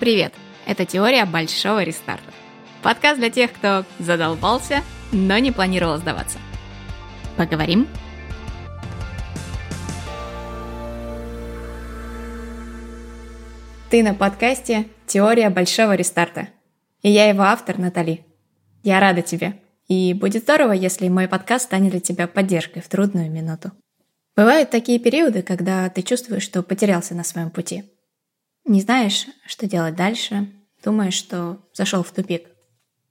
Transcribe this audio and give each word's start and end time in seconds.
Привет! 0.00 0.32
Это 0.64 0.86
теория 0.86 1.26
большого 1.26 1.82
рестарта. 1.82 2.32
Подкаст 2.82 3.20
для 3.20 3.28
тех, 3.28 3.52
кто 3.52 3.84
задолбался, 3.98 4.82
но 5.12 5.36
не 5.36 5.52
планировал 5.52 5.98
сдаваться. 5.98 6.38
Поговорим? 7.36 7.86
Ты 13.90 14.02
на 14.02 14.14
подкасте 14.14 14.86
«Теория 15.06 15.50
большого 15.50 15.94
рестарта». 15.96 16.48
И 17.02 17.10
я 17.10 17.28
его 17.28 17.42
автор 17.42 17.76
Натали. 17.76 18.24
Я 18.82 19.00
рада 19.00 19.20
тебе. 19.20 19.60
И 19.86 20.14
будет 20.14 20.44
здорово, 20.44 20.72
если 20.72 21.08
мой 21.08 21.28
подкаст 21.28 21.66
станет 21.66 21.90
для 21.90 22.00
тебя 22.00 22.26
поддержкой 22.26 22.80
в 22.80 22.88
трудную 22.88 23.30
минуту. 23.30 23.70
Бывают 24.34 24.70
такие 24.70 24.98
периоды, 24.98 25.42
когда 25.42 25.90
ты 25.90 26.00
чувствуешь, 26.00 26.44
что 26.44 26.62
потерялся 26.62 27.14
на 27.14 27.22
своем 27.22 27.50
пути– 27.50 27.84
не 28.70 28.80
знаешь, 28.80 29.26
что 29.46 29.66
делать 29.66 29.96
дальше, 29.96 30.48
думаешь, 30.84 31.14
что 31.14 31.58
зашел 31.74 32.02
в 32.02 32.12
тупик. 32.12 32.48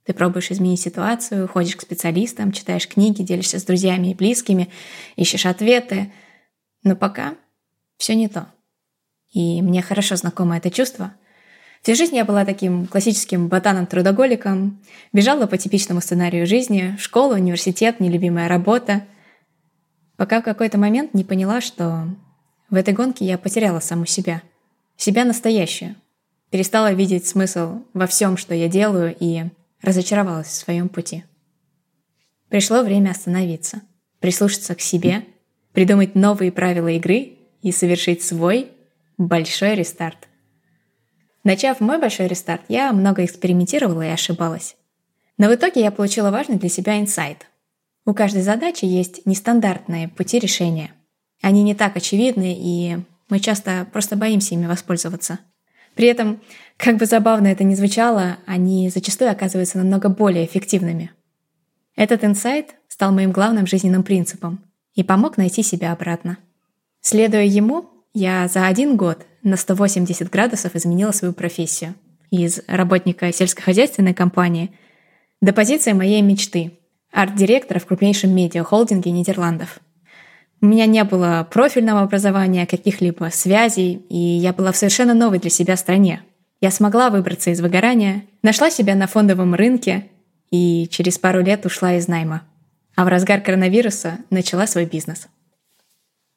Ты 0.06 0.14
пробуешь 0.14 0.50
изменить 0.50 0.80
ситуацию, 0.80 1.46
ходишь 1.46 1.76
к 1.76 1.82
специалистам, 1.82 2.50
читаешь 2.50 2.88
книги, 2.88 3.22
делишься 3.22 3.58
с 3.58 3.64
друзьями 3.64 4.08
и 4.08 4.14
близкими, 4.14 4.70
ищешь 5.16 5.44
ответы. 5.44 6.12
Но 6.82 6.96
пока 6.96 7.34
все 7.98 8.14
не 8.14 8.28
то. 8.28 8.46
И 9.32 9.60
мне 9.60 9.82
хорошо 9.82 10.16
знакомо 10.16 10.56
это 10.56 10.70
чувство. 10.70 11.12
Всю 11.82 11.94
жизнь 11.94 12.16
я 12.16 12.24
была 12.24 12.44
таким 12.46 12.86
классическим 12.86 13.48
ботаном-трудоголиком, 13.48 14.82
бежала 15.12 15.46
по 15.46 15.58
типичному 15.58 16.00
сценарию 16.00 16.46
жизни, 16.46 16.96
школа, 16.98 17.34
университет, 17.34 18.00
нелюбимая 18.00 18.48
работа, 18.48 19.06
пока 20.16 20.40
в 20.40 20.44
какой-то 20.44 20.78
момент 20.78 21.14
не 21.14 21.24
поняла, 21.24 21.60
что 21.60 22.08
в 22.70 22.74
этой 22.74 22.94
гонке 22.94 23.24
я 23.26 23.38
потеряла 23.38 23.80
саму 23.80 24.06
себя— 24.06 24.42
себя 25.02 25.24
настоящую. 25.24 25.96
Перестала 26.50 26.92
видеть 26.92 27.26
смысл 27.26 27.82
во 27.94 28.06
всем, 28.06 28.36
что 28.36 28.54
я 28.54 28.68
делаю, 28.68 29.16
и 29.18 29.44
разочаровалась 29.82 30.48
в 30.48 30.54
своем 30.54 30.88
пути. 30.88 31.24
Пришло 32.48 32.82
время 32.82 33.10
остановиться, 33.10 33.82
прислушаться 34.18 34.74
к 34.74 34.80
себе, 34.80 35.24
придумать 35.72 36.14
новые 36.14 36.52
правила 36.52 36.88
игры 36.88 37.38
и 37.62 37.72
совершить 37.72 38.22
свой 38.22 38.68
большой 39.16 39.76
рестарт. 39.76 40.28
Начав 41.44 41.80
мой 41.80 41.98
большой 41.98 42.26
рестарт, 42.26 42.62
я 42.68 42.92
много 42.92 43.24
экспериментировала 43.24 44.02
и 44.02 44.08
ошибалась. 44.08 44.76
Но 45.38 45.48
в 45.48 45.54
итоге 45.54 45.80
я 45.80 45.90
получила 45.90 46.30
важный 46.30 46.56
для 46.56 46.68
себя 46.68 47.00
инсайт. 47.00 47.46
У 48.04 48.12
каждой 48.12 48.42
задачи 48.42 48.84
есть 48.84 49.24
нестандартные 49.24 50.08
пути 50.08 50.38
решения. 50.38 50.92
Они 51.40 51.62
не 51.62 51.74
так 51.74 51.96
очевидны, 51.96 52.54
и 52.58 52.98
мы 53.30 53.40
часто 53.40 53.86
просто 53.92 54.16
боимся 54.16 54.54
ими 54.54 54.66
воспользоваться. 54.66 55.38
При 55.94 56.06
этом, 56.06 56.40
как 56.76 56.96
бы 56.96 57.06
забавно 57.06 57.48
это 57.48 57.64
ни 57.64 57.74
звучало, 57.74 58.38
они 58.46 58.90
зачастую 58.90 59.30
оказываются 59.30 59.78
намного 59.78 60.08
более 60.08 60.44
эффективными. 60.44 61.10
Этот 61.96 62.24
инсайт 62.24 62.74
стал 62.88 63.12
моим 63.12 63.32
главным 63.32 63.66
жизненным 63.66 64.02
принципом 64.02 64.60
и 64.94 65.02
помог 65.02 65.36
найти 65.36 65.62
себя 65.62 65.92
обратно. 65.92 66.38
Следуя 67.00 67.44
ему, 67.44 67.86
я 68.14 68.46
за 68.48 68.66
один 68.66 68.96
год 68.96 69.26
на 69.42 69.56
180 69.56 70.28
градусов 70.30 70.76
изменила 70.76 71.12
свою 71.12 71.32
профессию. 71.32 71.94
Из 72.30 72.60
работника 72.66 73.32
сельскохозяйственной 73.32 74.14
компании 74.14 74.70
до 75.40 75.52
позиции 75.52 75.92
моей 75.92 76.22
мечты– 76.22 76.78
арт-директора 77.12 77.80
в 77.80 77.86
крупнейшем 77.86 78.34
медиа-холдинге 78.34 79.10
Нидерландов– 79.10 79.80
у 80.60 80.66
меня 80.66 80.86
не 80.86 81.02
было 81.04 81.46
профильного 81.50 82.02
образования, 82.02 82.66
каких-либо 82.66 83.30
связей, 83.32 84.04
и 84.10 84.16
я 84.16 84.52
была 84.52 84.72
в 84.72 84.76
совершенно 84.76 85.14
новой 85.14 85.38
для 85.38 85.50
себя 85.50 85.76
стране. 85.76 86.22
Я 86.60 86.70
смогла 86.70 87.08
выбраться 87.08 87.50
из 87.50 87.60
выгорания, 87.60 88.24
нашла 88.42 88.70
себя 88.70 88.94
на 88.94 89.06
фондовом 89.06 89.54
рынке 89.54 90.10
и 90.50 90.86
через 90.90 91.18
пару 91.18 91.40
лет 91.40 91.64
ушла 91.64 91.94
из 91.94 92.08
найма. 92.08 92.42
А 92.94 93.04
в 93.06 93.08
разгар 93.08 93.40
коронавируса 93.40 94.18
начала 94.28 94.66
свой 94.66 94.84
бизнес. 94.84 95.28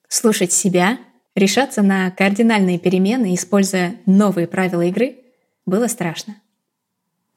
Слушать 0.07 0.53
себя, 0.53 0.99
решаться 1.35 1.81
на 1.81 2.09
кардинальные 2.11 2.79
перемены, 2.79 3.35
используя 3.35 3.95
новые 4.05 4.47
правила 4.47 4.83
игры, 4.83 5.17
было 5.65 5.87
страшно. 5.87 6.35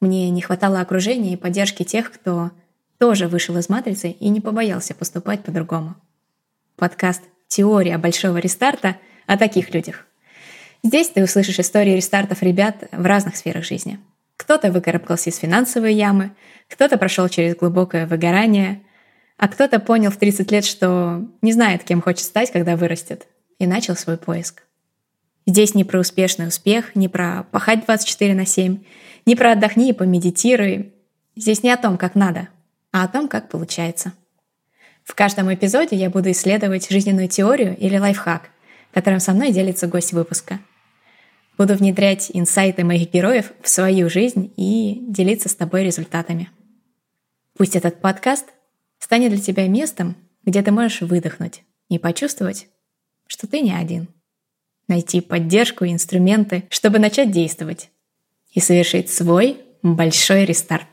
Мне 0.01 0.31
не 0.31 0.43
хватало 0.43 0.81
окружения 0.81 1.33
и 1.33 1.37
поддержки 1.37 1.83
тех, 1.83 2.13
кто 2.13 2.53
тоже 2.99 3.27
вышел 3.27 3.57
из 3.57 3.69
матрицы 3.69 4.11
и 4.11 4.29
не 4.29 4.41
побоялся 4.41 4.95
поступать 4.95 5.43
по-другому 5.43 5.97
подкаст 6.77 7.23
«Теория 7.49 7.99
большого 7.99 8.39
рестарта» 8.39 8.97
о 9.27 9.37
таких 9.37 9.73
людях. 9.73 10.07
Здесь 10.83 11.09
ты 11.09 11.25
услышишь 11.25 11.59
истории 11.59 11.97
рестартов 11.97 12.43
ребят 12.43 12.85
в 12.93 13.05
разных 13.05 13.37
сферах 13.37 13.65
жизни. 13.65 13.99
Кто-то 14.37 14.71
выкарабкался 14.71 15.31
из 15.31 15.39
финансовой 15.39 15.95
ямы, 15.95 16.33
кто-то 16.69 16.99
прошел 16.99 17.29
через 17.29 17.57
глубокое 17.57 18.07
выгорание, 18.07 18.83
а 19.39 19.49
кто-то 19.49 19.81
понял 19.81 20.11
в 20.11 20.17
30 20.17 20.51
лет, 20.53 20.65
что 20.65 21.27
не 21.43 21.53
знает, 21.53 21.83
кем 21.83 22.03
хочет 22.03 22.27
стать, 22.27 22.53
когда 22.53 22.77
вырастет, 22.77 23.27
и 23.59 23.67
начал 23.67 23.97
свой 23.97 24.19
поиск. 24.19 24.63
Здесь 25.47 25.75
не 25.75 25.85
про 25.85 26.01
успешный 26.01 26.49
успех, 26.49 26.95
не 26.95 27.09
про 27.09 27.47
пахать 27.51 27.87
24 27.87 28.35
на 28.35 28.47
7, 28.47 28.79
не 29.25 29.37
про 29.37 29.53
отдохни 29.53 29.91
и 29.91 29.93
помедитируй. 29.93 30.93
Здесь 31.37 31.63
не 31.63 31.71
о 31.71 31.77
том, 31.77 31.97
как 31.97 32.15
надо, 32.15 32.49
а 32.93 33.05
о 33.05 33.09
том, 33.09 33.29
как 33.29 33.49
получается. 33.49 34.13
В 35.07 35.15
каждом 35.15 35.55
эпизоде 35.55 35.95
я 35.95 36.11
буду 36.11 36.33
исследовать 36.33 36.91
жизненную 36.91 37.29
теорию 37.29 37.77
или 37.79 37.97
лайфхак, 37.97 38.51
которым 38.93 39.21
со 39.21 39.33
мной 39.33 39.53
делится 39.53 39.87
гость 39.87 40.13
выпуска. 40.13 40.59
Буду 41.57 41.77
внедрять 41.77 42.31
инсайты 42.35 42.83
моих 42.83 43.13
героев 43.13 43.53
в 43.63 43.69
свою 43.69 44.11
жизнь 44.11 44.53
и 44.57 44.99
делиться 45.09 45.49
с 45.49 45.55
тобой 45.55 45.85
результатами. 45.85 46.51
Пусть 47.57 47.77
этот 47.77 48.01
подкаст 48.01 48.47
станет 48.99 49.31
для 49.31 49.41
тебя 49.41 49.69
местом, 49.69 50.17
где 50.45 50.61
ты 50.61 50.73
можешь 50.73 51.03
выдохнуть 51.03 51.63
и 51.89 51.99
почувствовать, 51.99 52.67
что 53.29 53.47
ты 53.47 53.61
не 53.61 53.73
один. 53.73 54.09
Найти 54.89 55.21
поддержку 55.21 55.85
и 55.85 55.93
инструменты, 55.93 56.65
чтобы 56.69 56.99
начать 56.99 57.31
действовать 57.31 57.91
и 58.51 58.59
совершить 58.59 59.09
свой 59.09 59.61
большой 59.83 60.45
рестарт. 60.45 60.87